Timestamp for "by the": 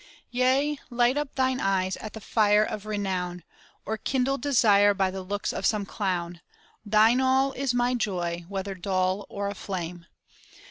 4.95-5.21